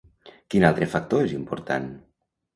[0.53, 1.89] Quin altre factor és important?